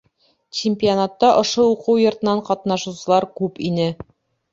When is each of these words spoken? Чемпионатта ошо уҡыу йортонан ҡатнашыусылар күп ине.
Чемпионатта 0.59 1.27
ошо 1.41 1.65
уҡыу 1.73 1.99
йортонан 2.03 2.41
ҡатнашыусылар 2.47 3.29
күп 3.41 3.61
ине. 3.69 3.87